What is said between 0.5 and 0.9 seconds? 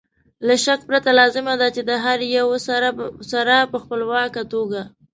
شک